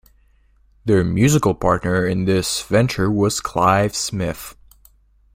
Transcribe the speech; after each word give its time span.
Their 0.83 1.03
musical 1.03 1.53
partner 1.53 2.07
in 2.07 2.25
this 2.25 2.63
venture 2.63 3.11
was 3.11 3.39
Clive 3.39 3.95
Smith. 3.95 4.55